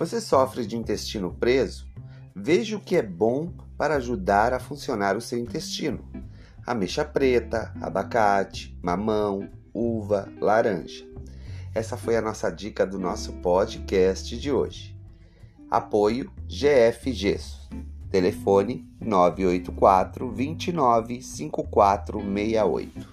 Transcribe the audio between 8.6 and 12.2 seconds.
mamão, uva, laranja. Essa foi